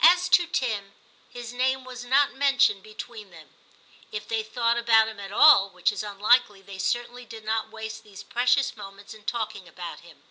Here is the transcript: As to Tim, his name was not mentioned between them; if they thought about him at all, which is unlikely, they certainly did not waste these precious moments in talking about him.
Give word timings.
As 0.00 0.30
to 0.30 0.46
Tim, 0.46 0.94
his 1.28 1.52
name 1.52 1.84
was 1.84 2.02
not 2.02 2.32
mentioned 2.32 2.82
between 2.82 3.30
them; 3.30 3.50
if 4.10 4.26
they 4.26 4.42
thought 4.42 4.78
about 4.78 5.06
him 5.06 5.20
at 5.20 5.32
all, 5.32 5.68
which 5.68 5.92
is 5.92 6.02
unlikely, 6.02 6.62
they 6.62 6.78
certainly 6.78 7.26
did 7.26 7.44
not 7.44 7.68
waste 7.70 8.02
these 8.02 8.22
precious 8.22 8.74
moments 8.74 9.12
in 9.12 9.24
talking 9.24 9.68
about 9.68 10.00
him. 10.00 10.22